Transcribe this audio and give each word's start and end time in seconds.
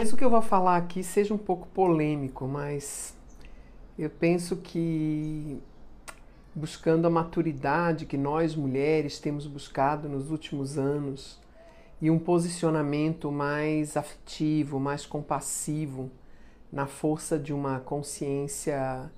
Mas 0.00 0.12
o 0.12 0.16
que 0.16 0.24
eu 0.24 0.30
vou 0.30 0.40
falar 0.40 0.76
aqui 0.76 1.02
seja 1.02 1.34
um 1.34 1.38
pouco 1.38 1.66
polêmico, 1.74 2.46
mas 2.46 3.16
eu 3.98 4.08
penso 4.08 4.58
que 4.58 5.60
buscando 6.54 7.08
a 7.08 7.10
maturidade 7.10 8.06
que 8.06 8.16
nós 8.16 8.54
mulheres 8.54 9.18
temos 9.18 9.44
buscado 9.44 10.08
nos 10.08 10.30
últimos 10.30 10.78
anos 10.78 11.40
e 12.00 12.12
um 12.12 12.18
posicionamento 12.18 13.32
mais 13.32 13.96
afetivo, 13.96 14.78
mais 14.78 15.04
compassivo, 15.04 16.08
na 16.72 16.86
força 16.86 17.36
de 17.36 17.52
uma 17.52 17.80
consciência 17.80 19.10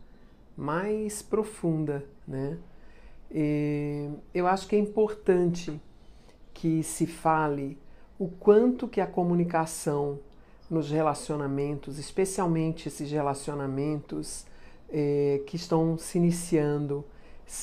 mais 0.57 1.21
profunda, 1.21 2.07
né? 2.27 2.57
E 3.31 4.09
eu 4.33 4.47
acho 4.47 4.67
que 4.67 4.77
é 4.77 4.79
importante 4.79 5.79
que 6.55 6.83
se 6.83 7.07
fale 7.07 7.77
o 8.19 8.29
quanto 8.29 8.89
que 8.89 9.03
a 9.03 9.07
comunicação 9.07 10.19
nos 10.71 10.91
relacionamentos, 10.91 11.99
especialmente 11.99 12.87
esses 12.87 13.11
relacionamentos 13.11 14.47
eh, 14.89 15.43
que 15.47 15.57
estão 15.57 15.99
se 15.99 16.17
iniciando, 16.17 17.05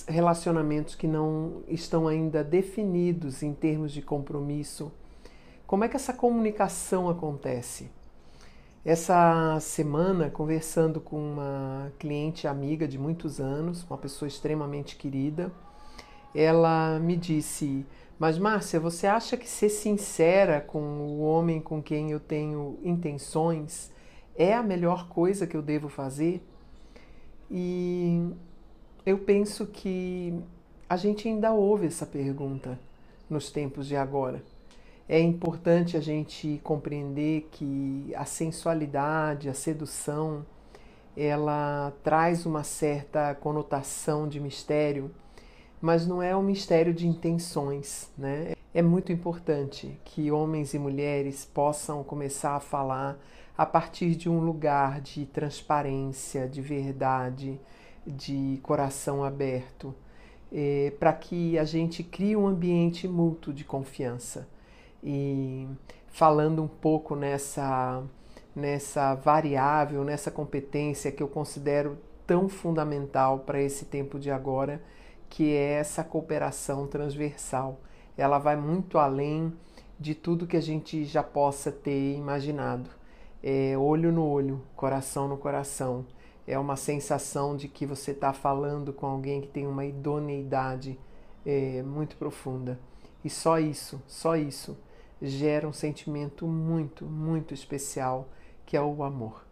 relacionamentos 0.07 0.93
que 0.93 1.07
não 1.07 1.63
estão 1.67 2.07
ainda 2.07 2.43
definidos 2.43 3.41
em 3.41 3.53
termos 3.53 3.93
de 3.93 4.01
compromisso. 4.01 4.91
Como 5.65 5.85
é 5.85 5.87
que 5.87 5.95
essa 5.95 6.13
comunicação 6.13 7.09
acontece? 7.09 7.89
Essa 8.83 9.59
semana, 9.59 10.29
conversando 10.29 10.99
com 11.01 11.17
uma 11.17 11.91
cliente 11.99 12.47
amiga 12.47 12.87
de 12.87 12.97
muitos 12.97 13.39
anos, 13.39 13.83
uma 13.89 13.97
pessoa 13.97 14.27
extremamente 14.27 14.95
querida, 14.95 15.51
ela 16.33 16.99
me 16.99 17.15
disse: 17.17 17.85
mas, 18.19 18.37
Márcia, 18.39 18.79
você 18.79 19.05
acha 19.05 19.37
que 19.37 19.47
ser 19.47 19.69
sincera 19.69 20.59
com 20.59 20.79
o 20.79 21.21
homem 21.21 21.61
com 21.61 21.81
quem 21.81 22.11
eu 22.11 22.19
tenho 22.19 22.79
intenções 22.83 23.91
é 24.35 24.53
a 24.53 24.63
melhor 24.63 25.07
coisa 25.07 25.45
que 25.45 25.55
eu 25.55 25.61
devo 25.61 25.87
fazer? 25.87 26.41
E 27.49 28.33
eu 29.05 29.19
penso 29.19 29.67
que 29.67 30.33
a 30.89 30.97
gente 30.97 31.27
ainda 31.27 31.51
ouve 31.51 31.85
essa 31.85 32.05
pergunta 32.05 32.79
nos 33.29 33.51
tempos 33.51 33.87
de 33.87 33.95
agora. 33.95 34.41
É 35.07 35.19
importante 35.19 35.95
a 35.95 36.01
gente 36.01 36.59
compreender 36.63 37.47
que 37.51 38.11
a 38.15 38.25
sensualidade, 38.25 39.47
a 39.47 39.53
sedução, 39.53 40.45
ela 41.15 41.93
traz 42.03 42.45
uma 42.45 42.63
certa 42.63 43.33
conotação 43.35 44.27
de 44.27 44.39
mistério 44.39 45.11
mas 45.81 46.07
não 46.07 46.21
é 46.21 46.35
um 46.35 46.43
mistério 46.43 46.93
de 46.93 47.07
intenções, 47.07 48.11
né? 48.17 48.53
É 48.73 48.81
muito 48.81 49.11
importante 49.11 49.99
que 50.05 50.31
homens 50.31 50.73
e 50.73 50.79
mulheres 50.79 51.45
possam 51.45 52.03
começar 52.03 52.55
a 52.55 52.59
falar 52.59 53.19
a 53.57 53.65
partir 53.65 54.15
de 54.15 54.29
um 54.29 54.39
lugar 54.39 55.01
de 55.01 55.25
transparência, 55.25 56.47
de 56.47 56.61
verdade, 56.61 57.59
de 58.05 58.59
coração 58.61 59.23
aberto, 59.23 59.95
é, 60.51 60.93
para 60.99 61.11
que 61.11 61.57
a 61.57 61.63
gente 61.63 62.03
crie 62.03 62.35
um 62.35 62.45
ambiente 62.45 63.07
mútuo 63.07 63.51
de 63.51 63.63
confiança. 63.63 64.47
E 65.03 65.67
falando 66.07 66.63
um 66.63 66.67
pouco 66.67 67.15
nessa, 67.15 68.03
nessa 68.55 69.15
variável, 69.15 70.03
nessa 70.03 70.29
competência 70.29 71.11
que 71.11 71.23
eu 71.23 71.27
considero 71.27 71.97
tão 72.25 72.47
fundamental 72.47 73.39
para 73.39 73.61
esse 73.61 73.85
tempo 73.85 74.19
de 74.19 74.29
agora, 74.29 74.81
que 75.29 75.53
é 75.53 75.73
essa 75.73 76.03
cooperação 76.03 76.87
transversal. 76.87 77.79
Ela 78.17 78.37
vai 78.39 78.55
muito 78.55 78.97
além 78.97 79.53
de 79.99 80.13
tudo 80.13 80.47
que 80.47 80.57
a 80.57 80.61
gente 80.61 81.05
já 81.05 81.23
possa 81.23 81.71
ter 81.71 82.15
imaginado. 82.15 82.89
É 83.41 83.77
olho 83.77 84.11
no 84.11 84.25
olho, 84.25 84.61
coração 84.75 85.27
no 85.27 85.37
coração. 85.37 86.05
É 86.45 86.57
uma 86.57 86.75
sensação 86.75 87.55
de 87.55 87.67
que 87.67 87.85
você 87.85 88.11
está 88.11 88.33
falando 88.33 88.93
com 88.93 89.05
alguém 89.05 89.41
que 89.41 89.47
tem 89.47 89.67
uma 89.67 89.85
idoneidade 89.85 90.97
é, 91.45 91.81
muito 91.83 92.15
profunda. 92.17 92.79
E 93.23 93.29
só 93.29 93.59
isso, 93.59 94.01
só 94.07 94.35
isso, 94.35 94.77
gera 95.21 95.67
um 95.67 95.73
sentimento 95.73 96.47
muito, 96.47 97.05
muito 97.05 97.53
especial 97.53 98.29
que 98.65 98.77
é 98.77 98.81
o 98.81 99.03
amor. 99.03 99.46